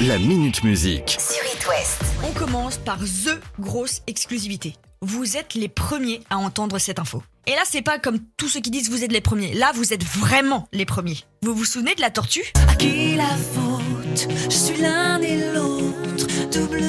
[0.00, 1.16] La Minute Musique.
[1.18, 2.02] sur It West.
[2.22, 4.74] On commence par THE grosse exclusivité.
[5.00, 7.22] Vous êtes les premiers à entendre cette info.
[7.46, 9.54] Et là, c'est pas comme tous ceux qui disent vous êtes les premiers.
[9.54, 11.20] Là, vous êtes vraiment les premiers.
[11.42, 12.52] Vous vous souvenez de la tortue?
[12.68, 14.28] À qui la faute?
[14.50, 16.82] Je suis l'un et l'autre, double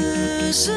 [0.51, 0.73] jeu.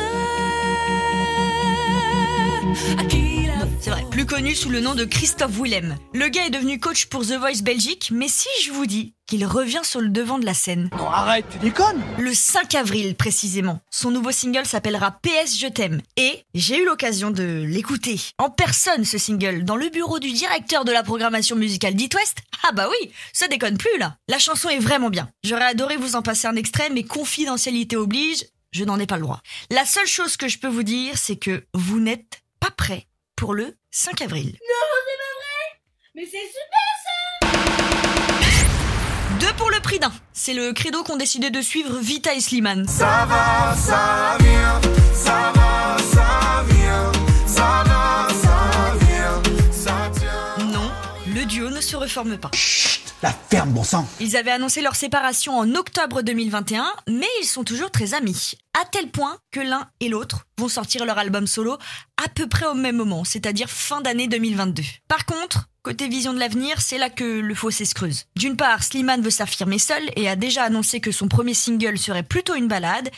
[3.80, 5.96] C'est vrai, plus connu sous le nom de Christophe Willem.
[6.12, 9.44] Le gars est devenu coach pour The Voice Belgique, mais si je vous dis qu'il
[9.46, 10.90] revient sur le devant de la scène.
[10.96, 13.80] Non, arrête, tu déconnes Le 5 avril précisément.
[13.90, 16.02] Son nouveau single s'appellera PS Je t'aime.
[16.16, 20.84] Et j'ai eu l'occasion de l'écouter en personne ce single dans le bureau du directeur
[20.84, 22.38] de la programmation musicale d'It West.
[22.68, 24.16] Ah bah oui, ça déconne plus là.
[24.28, 25.28] La chanson est vraiment bien.
[25.42, 29.22] J'aurais adoré vous en passer un extrait, mais confidentialité oblige, je n'en ai pas le
[29.22, 29.42] droit.
[29.70, 33.06] La seule chose que je peux vous dire, c'est que vous n'êtes pas prêt
[33.36, 34.56] pour le 5 avril.
[36.14, 36.80] Mais c'est super
[39.40, 40.12] Deux pour le prix d'un.
[40.32, 42.86] C'est le credo qu'ont décidé de suivre Vita et Slimane.
[42.86, 44.80] Ça va, ça vient,
[45.14, 47.12] ça va, ça vient,
[47.46, 50.64] ça va, ça vient, ça tient.
[50.66, 50.90] Non,
[51.34, 52.50] le duo ne se reforme pas.
[53.22, 57.64] La ferme, bon sang Ils avaient annoncé leur séparation en octobre 2021, mais ils sont
[57.64, 58.52] toujours très amis.
[58.72, 61.76] À tel point que l'un et l'autre vont sortir leur album solo
[62.16, 64.82] à peu près au même moment, c'est-à-dire fin d'année 2022.
[65.06, 68.24] Par contre, côté vision de l'avenir, c'est là que le fossé se creuse.
[68.36, 72.22] D'une part, Slimane veut s'affirmer seul et a déjà annoncé que son premier single serait
[72.22, 73.10] plutôt une balade,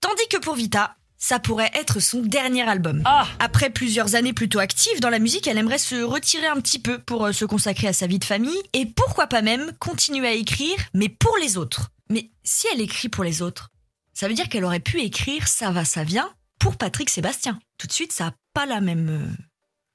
[0.00, 3.02] tandis que pour Vita, ça pourrait être son dernier album.
[3.38, 6.98] Après plusieurs années plutôt actives dans la musique, elle aimerait se retirer un petit peu
[6.98, 10.32] pour euh, se consacrer à sa vie de famille et pourquoi pas même continuer à
[10.32, 11.90] écrire, mais pour les autres.
[12.08, 13.70] Mais si elle écrit pour les autres,
[14.14, 17.58] ça veut dire qu'elle aurait pu écrire Ça va, ça vient pour Patrick Sébastien.
[17.78, 19.44] Tout de suite, ça a pas la même euh,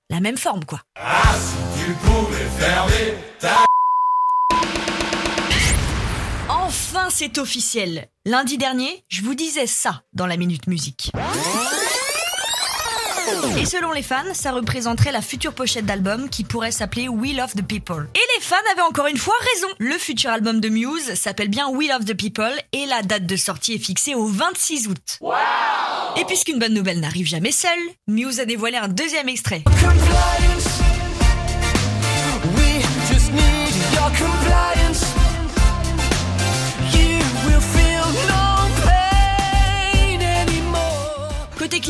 [0.09, 0.81] la même forme quoi.
[1.77, 3.65] Tu pouvais fermer ta
[7.13, 8.07] c'est officiel.
[8.25, 11.11] Lundi dernier, je vous disais ça dans la Minute Musique.
[13.59, 17.53] Et selon les fans, ça représenterait la future pochette d'album qui pourrait s'appeler We Love
[17.53, 18.07] the People.
[18.15, 19.67] Et les fans avaient encore une fois raison.
[19.77, 23.35] Le futur album de Muse s'appelle bien We Love the People et la date de
[23.35, 25.19] sortie est fixée au 26 août.
[26.17, 27.69] et puisqu'une bonne nouvelle n'arrive jamais seule,
[28.07, 29.61] Muse a dévoilé un deuxième extrait.
[29.65, 30.79] compliance.
[32.57, 35.12] We just need your compliance.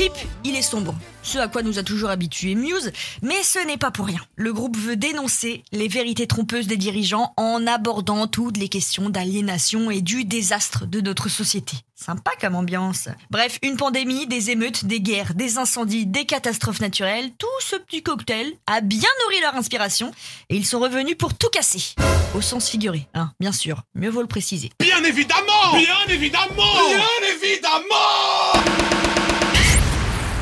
[0.03, 2.91] Clip, il est sombre, ce à quoi nous a toujours habitués Muse,
[3.21, 4.19] mais ce n'est pas pour rien.
[4.35, 9.91] Le groupe veut dénoncer les vérités trompeuses des dirigeants en abordant toutes les questions d'aliénation
[9.91, 11.77] et du désastre de notre société.
[11.95, 13.07] Sympa comme ambiance.
[13.29, 18.03] Bref, une pandémie, des émeutes, des guerres, des incendies, des catastrophes naturelles, tout ce petit
[18.03, 20.11] cocktail a bien nourri leur inspiration
[20.49, 21.95] et ils sont revenus pour tout casser.
[22.35, 24.71] Au sens figuré, hein, bien sûr, mieux vaut le préciser.
[24.79, 28.92] Bien évidemment Bien évidemment Bien évidemment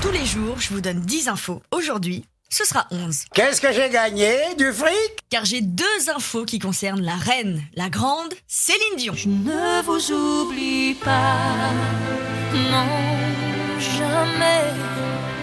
[0.01, 1.61] Tous les jours, je vous donne 10 infos.
[1.71, 3.25] Aujourd'hui, ce sera 11.
[3.33, 4.95] Qu'est-ce que j'ai gagné Du fric?
[5.29, 9.13] Car j'ai deux infos qui concernent la reine, la grande Céline Dion.
[9.15, 11.35] Je ne vous oublie pas.
[12.53, 12.87] Non,
[13.79, 14.63] jamais.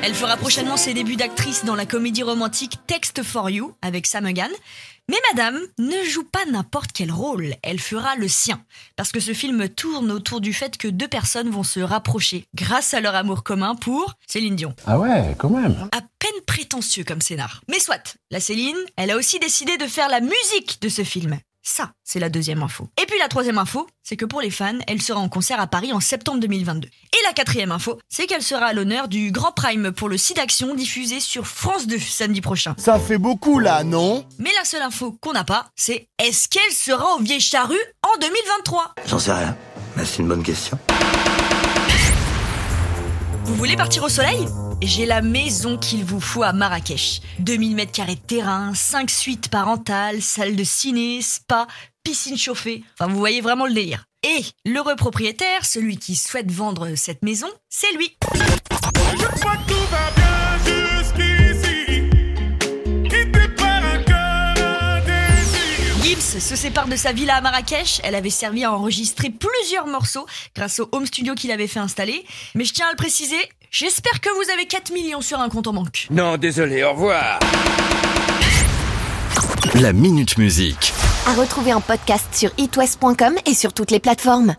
[0.02, 4.26] Elle fera prochainement ses débuts d'actrice dans la comédie romantique Text for You avec Sam
[4.26, 4.50] Egan.
[5.10, 8.62] Mais madame ne joue pas n'importe quel rôle, elle fera le sien.
[8.96, 12.92] Parce que ce film tourne autour du fait que deux personnes vont se rapprocher grâce
[12.92, 14.74] à leur amour commun pour Céline Dion.
[14.86, 15.88] Ah ouais, quand même.
[15.92, 17.62] À peine prétentieux comme scénar.
[17.68, 21.38] Mais soit, la Céline, elle a aussi décidé de faire la musique de ce film.
[21.70, 22.88] Ça, c'est la deuxième info.
[23.00, 25.66] Et puis la troisième info, c'est que pour les fans, elle sera en concert à
[25.66, 26.88] Paris en septembre 2022.
[26.88, 30.38] Et la quatrième info, c'est qu'elle sera à l'honneur du Grand Prime pour le site
[30.38, 32.74] Action diffusé sur France 2 samedi prochain.
[32.78, 34.24] Ça fait beaucoup là, non?
[34.38, 38.18] Mais la seule info qu'on n'a pas, c'est est-ce qu'elle sera au Vieille Charrue en
[38.18, 39.54] 2023 J'en sais rien.
[39.94, 40.78] Mais c'est une bonne question.
[43.44, 44.48] Vous voulez partir au soleil?
[44.80, 47.20] J'ai la maison qu'il vous faut à Marrakech.
[47.40, 51.66] 2000 mètres carrés de terrain, 5 suites parentales, salle de ciné, spa,
[52.04, 52.84] piscine chauffée.
[52.94, 54.04] Enfin, vous voyez vraiment le délire.
[54.22, 58.16] Et l'heureux propriétaire, celui qui souhaite vendre cette maison, c'est lui.
[66.02, 68.00] Gibbs se sépare de sa villa à Marrakech.
[68.04, 72.24] Elle avait servi à enregistrer plusieurs morceaux grâce au home studio qu'il avait fait installer.
[72.54, 73.36] Mais je tiens à le préciser,
[73.70, 76.06] j'espère que vous avez 4 millions sur un compte en banque.
[76.10, 77.38] Non, désolé, au revoir.
[79.74, 80.92] La Minute Musique.
[81.26, 84.54] À retrouver en podcast sur itwest.com et sur toutes les plateformes.